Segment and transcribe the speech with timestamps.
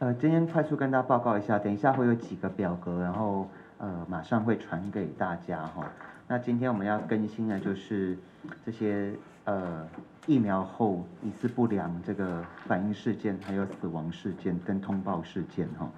[0.00, 5.84] 呃，今天快速跟大家报告一下，等一下会有几个表格，然后呃马上会传给大家哈。
[6.28, 8.16] 那今天我们要更新的就是
[8.64, 9.12] 这些
[9.42, 9.84] 呃
[10.24, 15.90] 疫苗后疑似不良这个反应事件，还有死亡事件跟通报事件哈。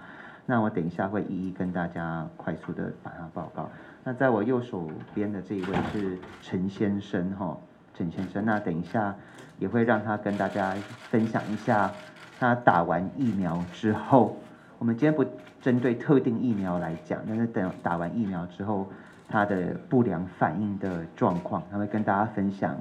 [0.47, 3.69] 那我等一下会一一跟大家快速的把它报告。
[4.03, 7.55] 那在我右手边的这一位是陈先生哈，
[7.95, 9.15] 陈先生，那等一下
[9.59, 10.75] 也会让他跟大家
[11.11, 11.93] 分享一下。
[12.41, 14.35] 他打完疫苗之后，
[14.79, 15.23] 我们今天不
[15.61, 18.89] 针对特定疫苗来讲，但是等打完疫苗之后，
[19.29, 22.75] 他的不良反应的状况，他会跟大家分享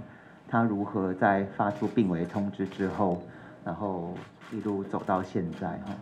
[0.47, 3.21] 他如何在发出病危通知之后，
[3.65, 4.13] 然后
[4.53, 5.93] 一路走到现在哈。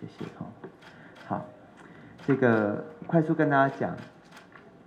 [0.00, 0.46] 谢谢哈。
[1.26, 1.44] 好，
[2.26, 3.94] 这个快速跟大家讲，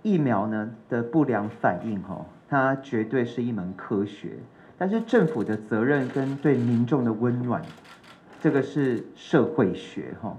[0.02, 4.38] 疫苗呢的不良反应哈，它绝对是一门科学。
[4.80, 7.60] 但是政府的责任跟对民众的温暖，
[8.40, 10.36] 这个是社会学哈。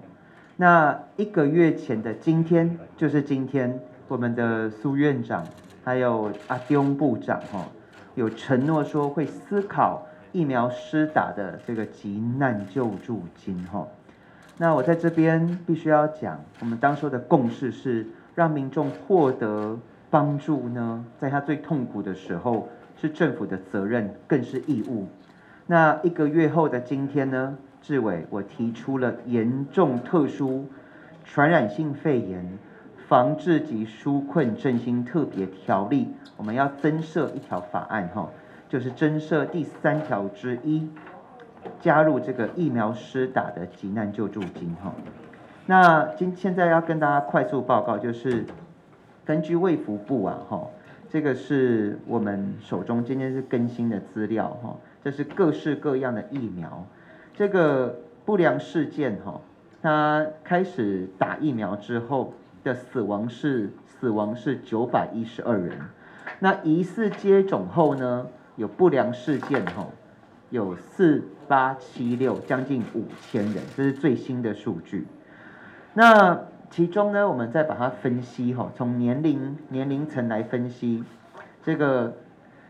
[0.55, 5.45] 那一个月前的今天，就是今天，我们的苏院长
[5.83, 7.67] 还有阿丁部长哈，
[8.15, 13.85] 有承诺说会思考疫苗施打的这个急难救助金哈。
[14.57, 19.77] 那我在这边必须要讲，我们当初的共识是让民众获得
[20.09, 22.69] 帮助呢，在他最痛苦的时候。
[22.99, 25.07] 是政府的责任，更是义务。
[25.67, 27.57] 那一个月后的今天呢？
[27.81, 30.67] 志伟，我提出了严重特殊
[31.23, 32.59] 传染性肺炎
[33.07, 38.29] 防治及纾困振兴特别条例，我们要增设一条法案哈，
[38.67, 40.89] 就是增设第三条之一，
[41.79, 44.93] 加入这个疫苗施打的急难救助金哈。
[45.65, 48.45] 那今现在要跟大家快速报告，就是
[49.23, 50.67] 根据卫福部啊哈。
[51.11, 56.85] 这个是我们手中今天是更新的资料哈，这是各式各样的疫苗，
[57.33, 59.41] 这个不良事件哈，
[59.81, 65.79] 它开始打疫苗之后的死亡是死亡是九百一十二人，
[66.37, 69.87] 那疑似接种后呢有不良事件哈，
[70.51, 75.07] 有四八七六将近五千人，这是最新的数据，
[75.95, 76.39] 那。
[76.71, 81.03] 其中呢，我们再把它分析哈，从年龄年龄层来分析，
[81.63, 82.13] 这个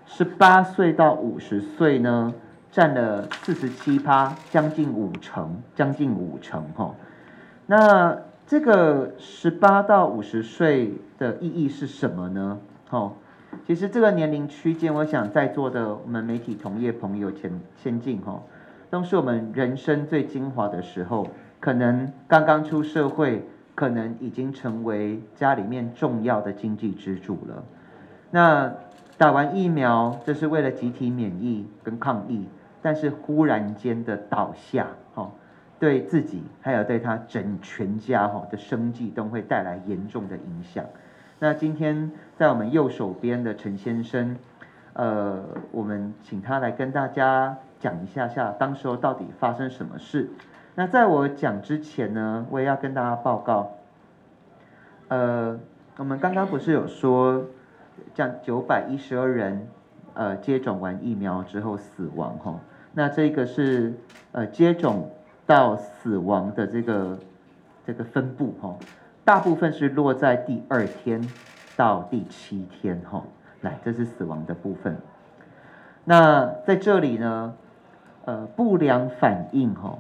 [0.05, 2.33] 十八岁到五十岁呢，
[2.71, 6.95] 占了四十七趴，将近五成，将近五成哈。
[7.67, 8.17] 那
[8.47, 12.57] 这个十八到五十岁的意义是什么呢？
[12.87, 13.11] 哈，
[13.67, 18.41] 其实这个年龄区间，我想在座的我们媒体同业朋友前先进哈，
[18.89, 21.27] 都是我们人生最精华的时候，
[21.59, 23.45] 可能刚刚出社会。
[23.79, 27.63] 可能已经成为家里面重要的经济支柱了。
[28.29, 28.73] 那
[29.17, 32.45] 打完疫苗，这是为了集体免疫跟抗疫，
[32.81, 35.31] 但是忽然间的倒下，哈，
[35.79, 40.83] 对自己还有对他整全家哈的生计都会带来严重的影响。
[41.39, 44.35] 那今天在我们右手边的陈先生，
[44.91, 45.41] 呃，
[45.71, 50.29] 我们请他来跟大家讲一下下，当时候到底发生什么事。
[50.79, 53.69] 那在我讲之前呢，我也要跟大家报告，
[55.09, 55.59] 呃，
[55.97, 57.43] 我们刚刚不是有说，
[58.15, 59.67] 样九百一十二人，
[60.13, 62.57] 呃，接种完疫苗之后死亡哈，
[62.93, 63.93] 那这个是
[64.31, 65.11] 呃接种
[65.45, 67.19] 到死亡的这个
[67.85, 68.73] 这个分布哈，
[69.25, 71.21] 大部分是落在第二天
[71.75, 73.21] 到第七天哈，
[73.59, 74.95] 来，这是死亡的部分。
[76.05, 77.53] 那在这里呢，
[78.23, 79.99] 呃，不良反应哈。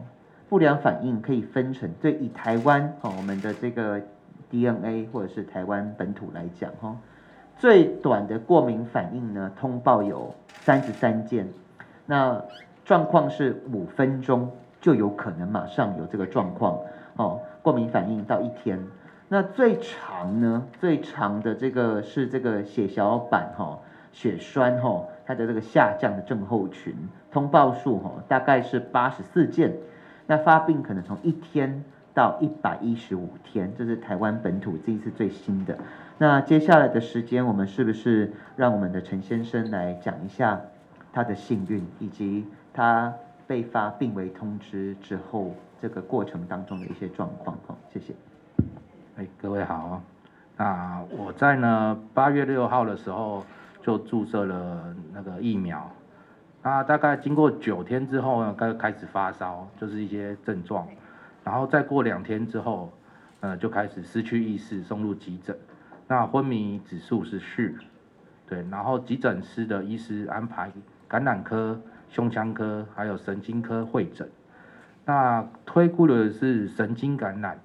[0.49, 4.01] 不良反应可以分成，对以台湾哈我们的这个
[4.49, 6.97] DNA 或者是台湾本土来讲哈，
[7.55, 11.47] 最短的过敏反应呢通报有三十三件，
[12.07, 12.43] 那
[12.83, 14.51] 状况是五分钟
[14.81, 16.79] 就有可能马上有这个状况
[17.17, 18.83] 哦，过敏反应到一天，
[19.27, 23.77] 那最长呢最长的这个是这个血小板哈
[24.11, 26.95] 血栓哈它的这个下降的症候群
[27.31, 29.71] 通报数哈大概是八十四件。
[30.29, 31.83] 那发病可能从一天
[32.13, 35.75] 到一百一十五天，这是台湾本土这一次最新的。
[36.19, 40.61] 那接下来的时间，我们是不是让我们的陈先生来讲一下
[41.11, 43.11] 他的幸运，以及他
[43.47, 47.57] 被发病危通知之后这个过程当中的一些状况？
[47.65, 48.13] 好，谢谢。
[49.17, 49.99] 哎，各位好，
[50.57, 53.43] 那我在呢八月六号的时候
[53.81, 55.89] 就注射了那个疫苗。
[56.61, 60.87] 那大概经过九天之后呢，开开始发烧，就是一些症状，
[61.43, 62.91] 然后再过两天之后，
[63.39, 65.57] 呃，就开始失去意识，送入急诊。
[66.07, 67.73] 那昏迷指数是四，
[68.47, 70.71] 对，然后急诊室的医师安排
[71.07, 71.79] 感染科、
[72.09, 74.29] 胸腔科还有神经科会诊。
[75.05, 77.57] 那推估的是神经感染，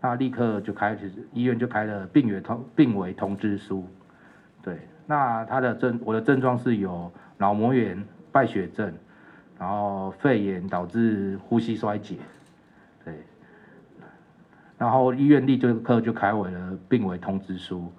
[0.00, 3.86] 那立刻就开始医院就开了病危通病危通知书。
[4.60, 8.92] 对，那他的症我的症状是有脑膜炎、败血症，
[9.58, 12.16] 然后肺炎导致呼吸衰竭。
[13.04, 13.14] 对，
[14.78, 17.92] 然后医院立刻就开回了病危通知书。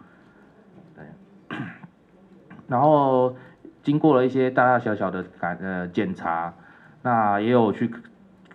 [0.96, 1.58] 对，
[2.68, 3.36] 然后
[3.84, 6.54] 经过了一些大大小小的感呃检查，
[7.02, 7.92] 那也有去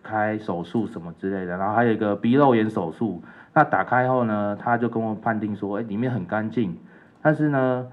[0.02, 3.22] 开手术什么之类的，然后还有一个鼻肉炎手术。
[3.52, 6.78] 那打开后呢，他就跟我判定说，哎，里面很干净，
[7.22, 7.88] 但是呢，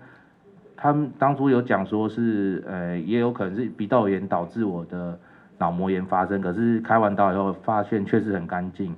[0.83, 5.17] 他们当初有讲说是，呃，也有可能是鼻窦炎导致我的
[5.57, 8.93] 脑膜炎发生，可是开完刀以后发现确实很干净，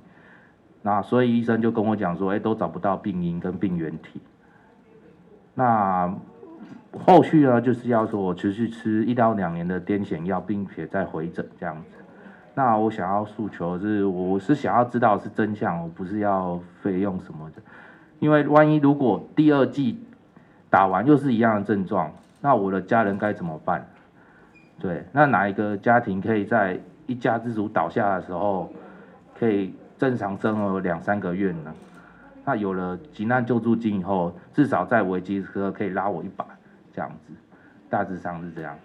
[0.82, 4.20] 那所以医生就跟我讲说，哎，都找不到病因跟病原体。
[5.54, 6.12] 那
[7.06, 11.98] 后续呢，就是要说我持续吃一到两年的癫痫药，并且再回诊这样子。
[12.56, 17.62] 那我想要诉求是，我是想要知道是真相，我不是要费用什么的。
[18.18, 20.00] 因为万一如果第二季
[20.68, 23.86] 打完又是一样的症状，那我的家人该怎么办？
[24.78, 28.70] 对，那哪一个家庭可以在一家之主倒下的时候，
[29.38, 31.74] 可以正常生活两三个月呢？
[32.44, 36.46] 那有了急难救助金以后，至少在危机时刻可以拉我一把，
[36.92, 37.32] 这样子，
[37.88, 38.76] 大致上是这样。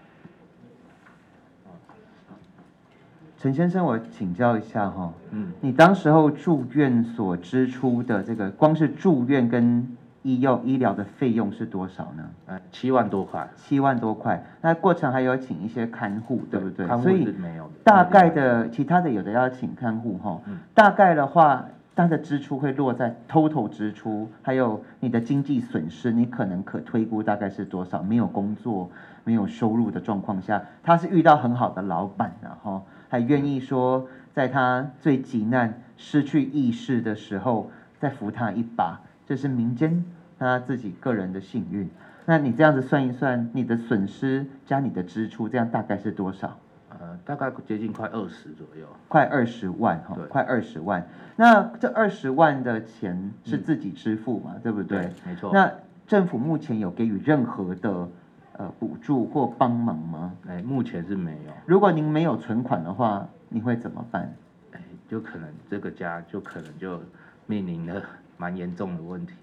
[3.37, 12.29] 陈先生，我请教一下哈，嗯，你当时候住院所支出的这个，光是住院跟医药医疗的费用是多少呢？
[12.45, 13.47] 呃，七万多块。
[13.55, 16.85] 七万多块，那过程还有请一些看护，对不对？
[16.85, 17.69] 看护是没有。
[17.83, 20.39] 大概的，其他的有的要请看护哈，
[20.73, 21.65] 大概的话，
[21.95, 28.01] 它的支出会落在 total 支出，还有你的经济损失，你可能可推估大概是多少？
[28.03, 28.89] 没有工作、
[29.23, 32.83] 没有收入的状况下，他是遇到很好的老板，然后。
[33.09, 37.69] 还愿意说，在他最急难、失去意识的时候，
[37.99, 39.01] 再扶他一把，
[39.31, 40.03] 这是民间
[40.37, 41.89] 他自己个人的幸运。
[42.25, 46.59] 那你这样子算一算，你的损失加你的支出，这样大概是多少？
[46.89, 51.07] 呃，大概接近快二十左右，快二十万哈，快二十万。
[51.37, 54.57] 那这二十万的钱是自己支付嘛？
[54.61, 55.09] 对不对？
[55.25, 55.49] 没错。
[55.53, 55.71] 那
[56.05, 58.09] 政府目前有给予任何的？
[58.57, 60.33] 呃，补助或帮忙吗？
[60.45, 61.53] 哎，目前是没有。
[61.65, 64.35] 如果您没有存款的话，你会怎么办？
[64.73, 67.01] 哎，就可能这个家就可能就
[67.45, 68.03] 面临了
[68.41, 69.35] 蛮严重的问题。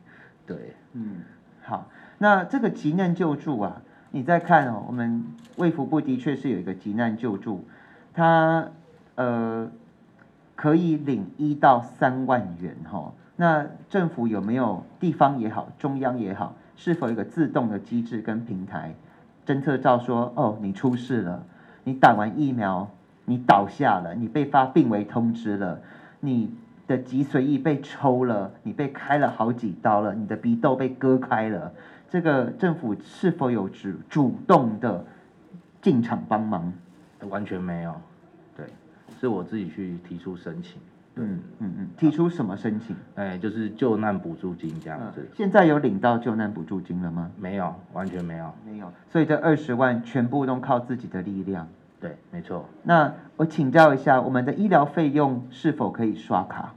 [0.45, 1.23] 对，嗯，
[1.63, 3.81] 好，那这个急难救助啊，
[4.11, 5.25] 你再看哦，我们
[5.55, 7.65] 卫福部的确是有一个急难救助，
[8.13, 8.69] 它
[9.15, 9.71] 呃
[10.57, 13.13] 可以领一到三万元哈。
[13.37, 18.97] 那政府有没有地方也好，中央也好，是否有一个自动的机制跟平台？
[19.47, 21.45] 侦测到说，哦，你出事了，
[21.85, 22.91] 你打完疫苗，
[23.27, 25.81] 你倒下了，你被发病危通知了，
[26.21, 26.53] 你
[26.89, 31.73] 的脊髓液被抽了，你被开了好几刀了，你的鼻窦被割开了，
[32.11, 35.05] 这个政府是否有主主动的
[35.81, 36.73] 进场帮忙？
[37.29, 37.95] 完全没有，
[38.57, 38.65] 对，
[39.21, 40.81] 是我自己去提出申请。
[41.21, 42.95] 嗯嗯嗯，提出什么申请？
[43.17, 45.29] 哎，就是救难补助金这样子。
[45.35, 47.29] 现在有领到救难补助金了吗？
[47.37, 48.55] 没有，完全没有。
[48.65, 51.67] 没有，所以这二十万全部都靠自己的力量。
[52.01, 52.65] 对，没错。
[52.83, 56.73] 那我请教一下，我们的医疗费用是否可以刷卡？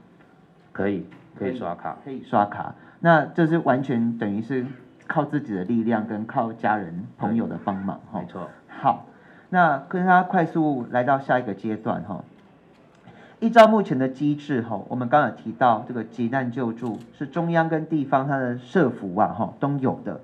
[0.72, 1.06] 可以，
[1.38, 1.96] 可以刷卡。
[2.04, 2.74] 可以刷卡。
[3.00, 4.66] 那这是完全等于是
[5.06, 8.20] 靠自己的力量跟靠家人朋友的帮忙哈。
[8.20, 8.48] 没错。
[8.68, 9.06] 好，
[9.48, 12.24] 那跟大家快速来到下一个阶段哈。
[13.38, 20.20] 依照目前的机制，哈，我们刚刚提到这个急难救助是中央跟地方它的社服啊，哈，都有的，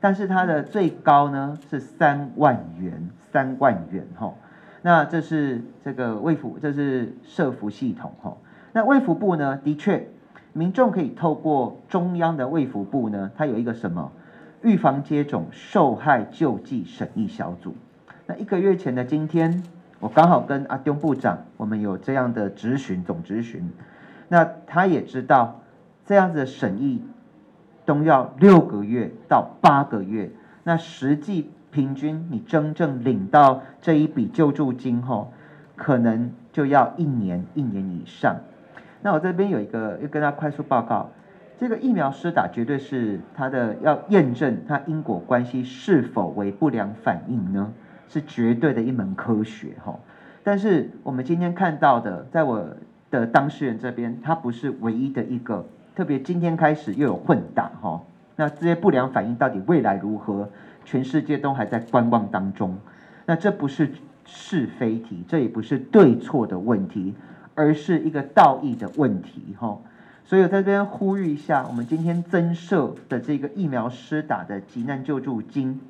[0.00, 4.34] 但是它的最高呢是三万元，三万元，哈，
[4.82, 8.36] 那这是这个卫福，这是社服系统，哈，
[8.72, 10.08] 那卫福部呢，的确，
[10.52, 14.10] 民众可以透过中央的卫福部呢，它有一个什么
[14.62, 17.74] 预防接种受害救济审议小组，
[18.26, 19.62] 那一个月前的今天。
[20.02, 23.70] 我刚好跟阿丁部长，我们有这样的咨询总咨询，
[24.28, 25.60] 那他也知道
[26.06, 27.04] 这样子的审议
[27.90, 30.30] 都要六个月到八个月，
[30.62, 35.32] 那实际平均你真正领到这一笔救助金后，
[35.74, 38.36] 可能就要一年一年以上。
[39.02, 41.10] 那我这边有一个要跟他快速报告，
[41.58, 47.72] 这个疫苗施打绝对是它的要验证它因果关系是否为不良反应呢？
[48.08, 49.98] 是绝对的一门科学哈，
[50.44, 52.64] 但是我们今天看到的，在我
[53.10, 55.64] 的当事人这边，他不是唯一的一个，
[56.00, 58.00] 特别今天开始又有混打哈，
[58.34, 60.48] 那这些不良反应到底未来如何，
[60.82, 62.74] 全世界都还在观望当中。
[63.26, 63.92] 那这不是
[64.24, 67.14] 是非题，这也不是对错的问题，
[67.54, 69.76] 而是一个道义的问题哈。
[70.24, 75.82] 所以我在这边呼吁一下，我们今天增设的这个疫苗施打的急难救助金，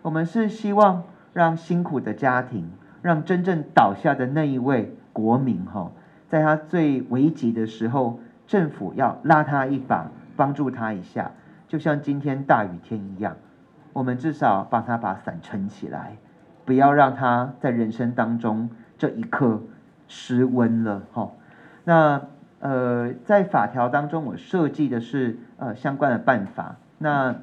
[0.00, 1.02] 我们是希望
[1.34, 2.66] 让辛苦的家庭，
[3.02, 5.92] 让真正倒下的那一位国民哈，
[6.30, 11.30] 在他最危急的时候，政府要拉他一把，帮助他一下，
[11.68, 13.36] 就像今天大雨天一样，
[13.92, 16.16] 我们至少帮他把伞撑起来，
[16.64, 19.60] 不要让他在人生当中这一刻
[20.08, 21.30] 失温了哈。
[21.84, 22.22] 那。
[22.62, 26.76] 呃，在法条当中，我设计的是呃相关的办法。
[26.98, 27.34] 那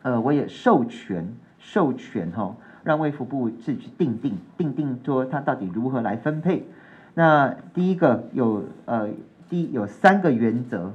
[0.00, 6.66] 呃，我也授权授权哈，让卫福部自己去定定定定，说他到底如何来分配。
[7.12, 9.10] 那第一个有呃
[9.48, 10.92] 第一有三个原则，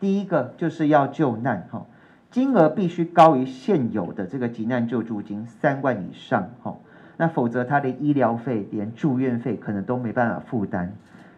[0.00, 1.86] 第一个就是要救难哈，
[2.30, 6.76] 金额必须高于现有的这个急难救助金三万以上哈，
[7.16, 10.94] 那否则他的医疗费连住院费可能都没办法负担。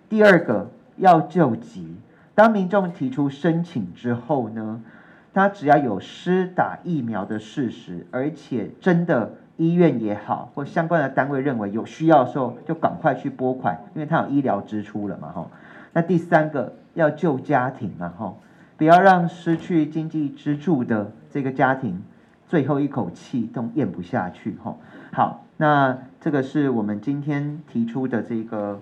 [0.08, 0.70] 第二个。
[1.00, 1.94] 要救急，
[2.34, 4.82] 当民众提出申请之后呢，
[5.32, 15.46] 他只要有施打疫苗的事实，而且真的医院也好或相关的单位认为有需要的时候，就赶快去拨款，因为他有医疗支出了嘛，哈。
[15.98, 18.38] 那第三个要救家庭嘛，吼，
[18.76, 22.00] 不要让失去经济支柱的这个家庭
[22.46, 24.78] 最后一口气都咽不下去，吼。
[25.12, 28.80] 好，那这个是我们今天提出的这个。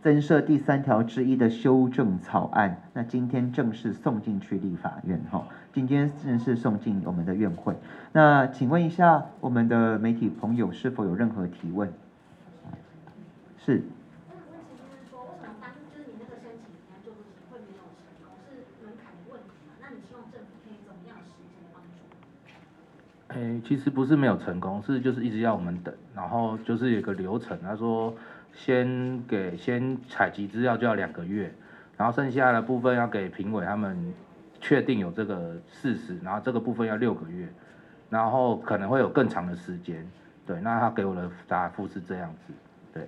[0.00, 7.74] 增设第三条之一的修正草案，那今天正式送进去立法院哈，今天正式送进我们的院会。
[8.12, 11.92] 那请问一下，我们的媒体朋友是否有任何提问？
[13.64, 13.84] 是。
[23.38, 28.14] 诶，其实不是没有成功，是就是一直要我们等，然后就是有个流程，他说。
[28.50, 31.52] 先给先采集资料就要两个月，
[31.96, 34.12] 然后剩下的部分要给评委他们
[34.60, 37.46] 确定有这个事实，然后这个部分要六个月，
[38.10, 40.04] 然后可能会有更长的时间，
[40.44, 42.52] 对，那他给我的答复是这样子，
[42.92, 43.06] 对。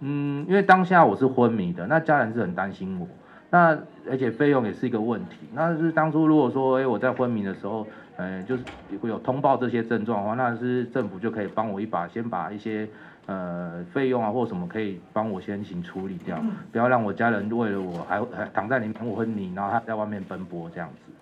[0.00, 3.06] 嗯，因为当下我是昏迷的，那家人是很担心我，
[3.52, 3.78] 那
[4.10, 7.86] 而且费用也是一个问题，那是当初如果说哎我在昏迷的时候。
[8.18, 8.62] 呃，就是
[9.00, 12.86] 会有通报这些症状的话，那是政府就可以帮我一把，先把一些
[13.24, 16.38] 呃费用啊或什么可以帮我先行处理掉，
[16.70, 21.12] 不要让我家人为了我还还躺在里面我昏迷，然后他在外面奔波这样子。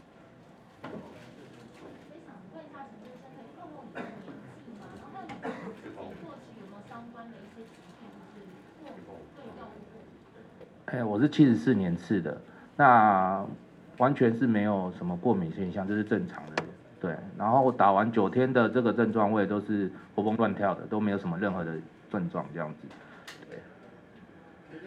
[10.93, 12.37] 哎，我是七十四年次的，
[12.77, 13.47] 那
[13.99, 16.65] 完全是没有什么过敏现象，这是正常的。
[17.01, 21.77] 对，然后我打完九天的这个症状，我也都是活蹦乱跳的，都没有什么任何的
[22.11, 22.89] 症状这样子。
[23.49, 23.59] 对。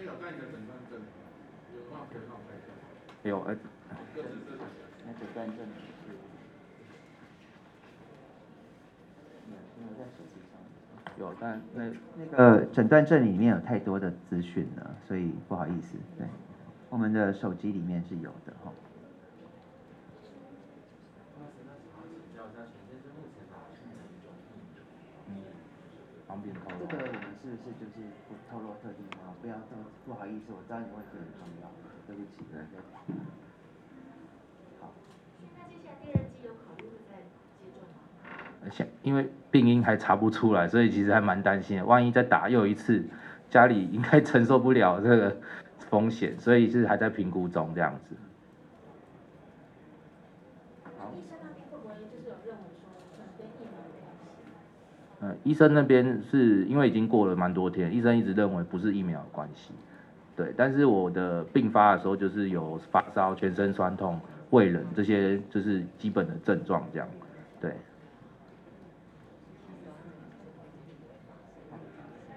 [0.03, 0.99] 有带你的诊断证，
[1.73, 2.67] 有话可以放开下。
[3.29, 3.55] 有哎。
[5.05, 5.93] 那诊断证是。
[11.19, 15.97] 有，但那那个诊断证里面有太多的资讯了，所以不好意思。
[16.17, 16.27] 对，
[16.89, 18.71] 我们的手机里面是有的哈。
[26.89, 27.95] 这个我们是不是就是
[28.27, 29.31] 不透露特定啊？
[29.41, 31.71] 不要这么不好意思，我知道你问题很重要，
[32.05, 32.43] 对不起。
[32.51, 32.59] 对
[34.81, 34.91] 好。
[35.55, 37.23] 那接下来第二季有考虑会再
[37.61, 38.02] 接种吗？
[38.71, 41.85] 现因为病因还查不出来，所以其实还蛮担心的。
[41.85, 43.03] 万一再打又一次，
[43.49, 45.37] 家里应该 承受不了这个
[45.89, 48.15] 风险，所以是还在评估中这样子。
[55.45, 59.71] 医生那边是因为已经过了蛮多天，医生一直认为不是疫苗的关系，
[60.35, 60.53] 对。
[60.57, 67.07] 但是我的病发的时候就是有发烧、全身酸痛、胃冷这些，就是基本的症状这样，
[67.61, 67.73] 对。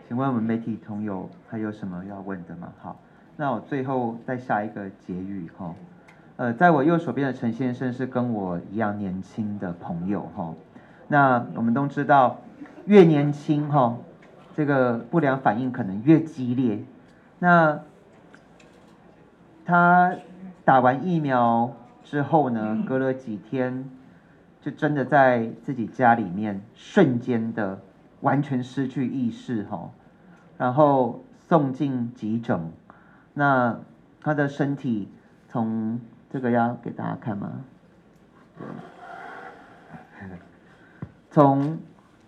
[0.09, 2.73] 请问我们媒体朋友还有什么要问的吗？
[2.81, 3.01] 好，
[3.37, 5.75] 那我最后再下一个结语哈。
[6.37, 10.55] 呃，在我右手边的陈先生是跟我一样年轻的朋友哈。
[11.09, 12.39] 那我们都知道。
[12.85, 13.97] 越年轻哈，
[14.55, 16.85] 这个不良反应可能越激烈。
[17.41, 17.81] 那
[19.65, 20.15] 他
[20.65, 21.73] 打完疫苗
[22.05, 23.91] 之后呢，隔了几天，
[24.63, 27.81] 就真的在自己家里面瞬间的
[28.21, 29.91] 完全失去意识哈，
[30.59, 32.73] 然后送进急诊。
[33.35, 33.79] 那
[34.21, 35.09] 他的身体
[35.49, 37.53] 从这个要给大家看吗？
[41.31, 41.79] 从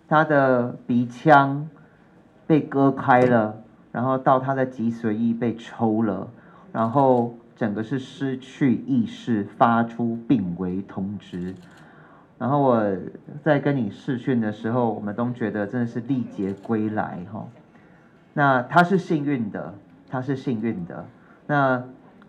[0.07, 1.67] 他的鼻腔
[2.45, 6.29] 被割开了，然后到他的脊髓液被抽了，
[6.71, 11.55] 然后整个是失去意识，发出病危通知。
[12.39, 12.81] 然后我
[13.43, 17.45] 在跟你试训的时候，我们都觉得真的是历劫归来哈。
[18.33, 19.73] 那他是幸运的，
[20.09, 21.05] 他是幸运的。
[21.47, 21.83] 那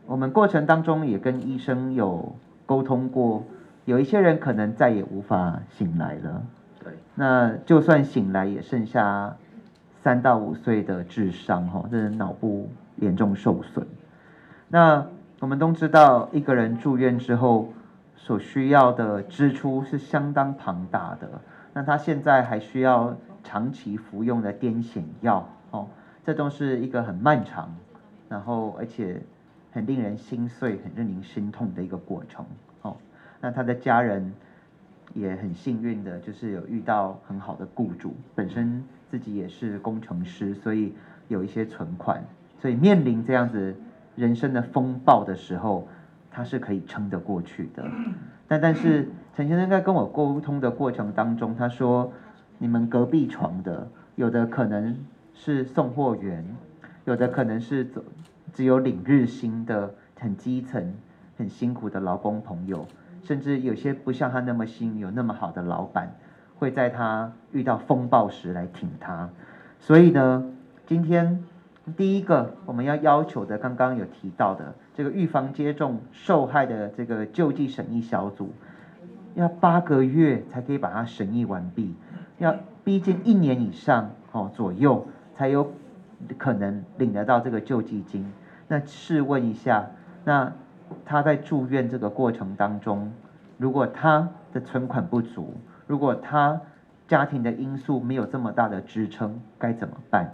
[0.07, 2.35] 我们过程当中也跟医生有
[2.67, 3.45] 沟通过，
[3.85, 6.43] 有一些人可能再也无法醒来了。
[6.83, 6.93] 对。
[7.15, 9.37] 那就算醒来，也剩下
[10.03, 13.87] 三到五岁的智商哈，这人脑部严重受损。
[14.67, 15.07] 那
[15.39, 17.69] 我们都知道，一个人住院之后。
[18.23, 21.41] 所需要的支出是相当庞大的，
[21.73, 25.89] 那他现在还需要长期服用的癫痫药，哦，
[26.23, 27.75] 这都是一个很漫长，
[28.29, 29.21] 然后而且
[29.73, 32.45] 很令人心碎、很令人心痛的一个过程，
[32.83, 32.95] 哦，
[33.41, 34.33] 那他的家人
[35.15, 40.95] 也很幸运的，就是有遇到很好的雇主，本身自己也是工程师，所以
[41.29, 42.23] 有一些存款，
[42.61, 43.75] 所以面临这样子
[44.15, 45.89] 人生的风暴的时候。
[46.31, 47.85] 他是可以撑得过去的，
[48.47, 52.13] 但但是陈先生在跟我沟通的过程当中，他说
[52.59, 54.97] 你们隔壁床的有的可能
[55.35, 56.45] 是送货员，
[57.05, 58.05] 有的可能是走
[58.53, 60.95] 只有领日薪的很基层
[61.37, 62.87] 很辛苦的劳工朋友，
[63.25, 66.15] 甚至有些不像他那么幸运有那么好的老板，
[66.59, 69.29] 会在他遇到风暴时来挺他，
[69.81, 70.45] 所以呢，
[70.87, 71.43] 今天。
[71.97, 78.53] 第一个我们要要求的，刚刚有提到的这个预防接种受害的这个救济审议小组，
[79.35, 81.95] 要八个月才可以把它审议完毕，
[82.39, 85.73] 要逼近一年以上哦左右才有
[86.39, 88.31] 可能领得到这个救济金。
[88.69, 89.91] 那试问一下，
[90.25, 90.53] 那
[91.05, 93.11] 他在住院这个过程当中，
[93.57, 95.55] 如果他的存款不足，
[95.87, 96.61] 如果他
[97.09, 100.33] 家庭的因素没有这么大的支撑，该怎么办？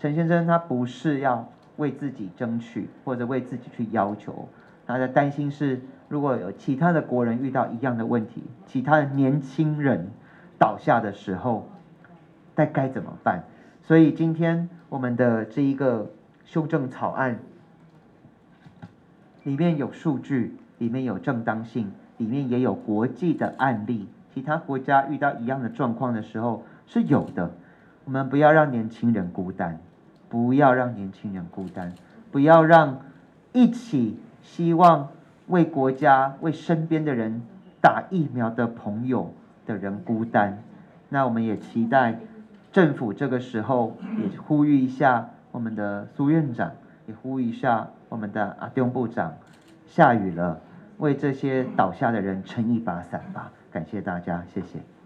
[0.00, 4.48] 陈先生，他不是要为自己争取，或者为自己去要求，
[4.86, 10.10] 他的担心是，如果有其他的国人遇到一样的问题，其他的年轻人
[10.56, 11.68] 倒下的时候，
[12.54, 13.42] 该该怎么办？
[13.82, 16.10] 所以今天我们的这一个
[16.44, 17.40] 修正草案
[19.42, 27.50] 里面有数据，里面有正当性，里面也有国际的案例，其他国家遇到一样的状况的时候是有的。
[28.04, 29.80] 我们不要让年轻人孤单。
[30.28, 31.92] 不要让年轻人孤单，
[32.30, 33.00] 不要让
[33.52, 35.08] 一起希望
[35.46, 37.42] 为国家、为身边的人
[37.80, 39.32] 打疫苗的朋友
[39.66, 40.62] 的人孤单。
[41.08, 42.18] 那我们也期待
[42.70, 46.72] 政府这个时候也呼吁一下我们的苏院长，
[47.06, 49.34] 也呼吁一下我们的阿东部长。
[49.86, 50.60] 下雨了，
[50.98, 53.50] 为这些倒下的人撑一把伞吧。
[53.72, 54.97] 感谢大家，谢谢。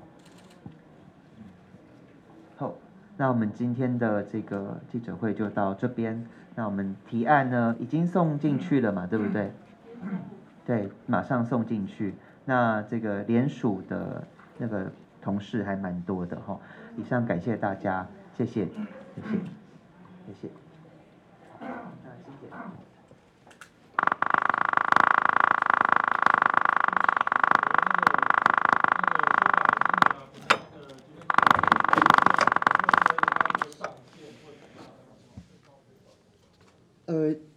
[3.16, 6.27] 那我们今天的这个记者会就到这边。
[6.55, 9.53] 那我们提案呢，已经送进去了嘛，对不对？
[10.66, 12.14] 对，马上送进去。
[12.44, 14.27] 那这个联署的
[14.59, 16.59] 那个同事还蛮多的哈。
[16.96, 19.38] 以上感谢大家，谢谢，谢谢，
[20.27, 20.62] 谢谢。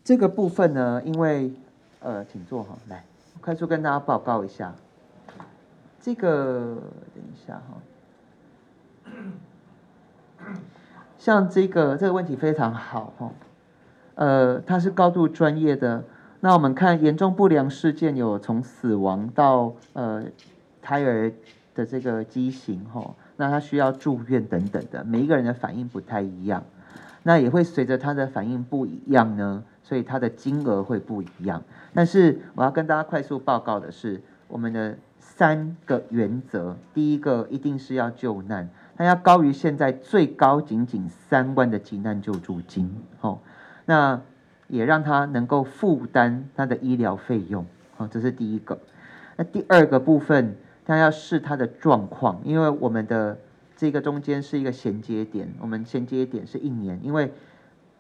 [0.06, 1.52] 这个部分呢，因为
[2.00, 3.04] 呃，请坐哈，来，
[3.42, 4.72] 快速跟大家报告一下。
[6.00, 6.78] 这个
[7.16, 7.82] 等一下哈，
[11.18, 13.32] 像这个这个问题非常好哈，
[14.14, 16.04] 呃，它是高度专业的。
[16.40, 20.24] 那我们看严重不良事件有从死亡到呃
[20.84, 21.34] 胎儿
[21.74, 26.64] 的这个畸形哈，那他需要住院等等的，每一个人的反应不太一样。
[27.24, 31.64] 那也会随着他的反应不一样呢，所以它的金额会不一样。
[31.94, 38.68] 但是我要跟大家快速报告的是，我们的三个原则：第一个一定是要救难，
[38.98, 43.40] 它要高于现在最高仅仅三万的急难救助金，哦，
[43.86, 44.20] 那
[44.68, 47.66] 也让他能够负担他的医疗费用，
[47.98, 48.80] 哦，这是第一个。
[49.38, 53.38] 那第二个部分，他要视他的状况，因为我们的。
[53.78, 57.30] 这个中间是一个衔接点，我们衔接点是一年，因为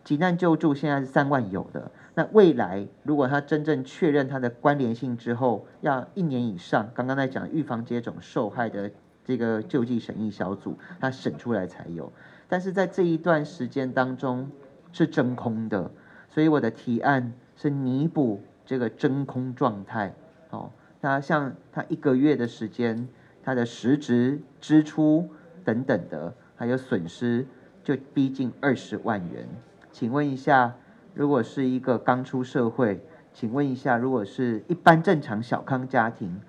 [0.06, 6.89] 急难救助现在是三万有的，那未来如果他真正确认他的关联性之后，要一年以上。
[6.94, 8.89] 刚刚在讲预防接种受害的
[9.26, 12.13] 这个救济审议小组，他审出来才有。
[12.48, 14.50] 但是在这一段时间当中
[14.94, 15.91] 是真空的，
[16.30, 20.13] 所以我的提案是弥补这个真空状态。
[20.52, 23.10] 哦，那像他一个月的时间，
[23.44, 25.28] 他的实质支出。
[25.63, 27.44] 等等的，还有损失
[27.84, 29.50] 就逼近二十万元。
[29.95, 30.75] 请问一下，
[31.13, 36.41] 如果是一个刚出社会，请问一下，如果是一般正常小康家庭，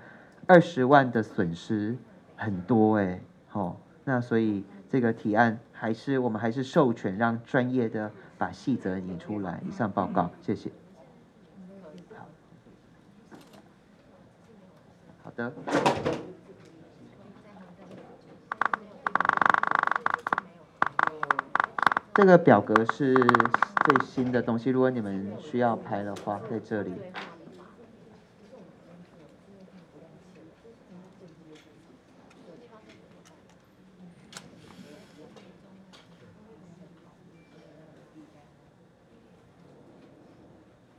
[0.48, 1.96] 二十万的损失
[2.34, 9.62] 很多哎，好，那所以这个提案还是我们还是授权让专业的把细则引出来。
[9.64, 10.72] 以上报告，谢谢。
[15.22, 15.52] 好的。
[22.16, 26.90] 这个表格是最新的东西，如果你们需要拍的话，在这里。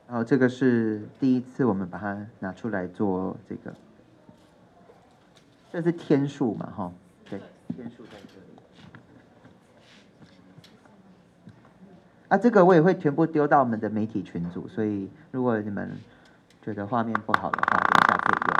[0.08, 3.74] 然后这个是第一次我们把它拿出来做这个，
[5.72, 6.92] 这是天数嘛，哈，
[7.28, 7.42] 对，
[7.76, 8.57] 天数在这里。
[12.30, 15.90] 啊，这个我也会全部丢到我们的媒体群组，所以如果你们
[16.62, 18.57] 觉得画面不好的话，等一下可以用。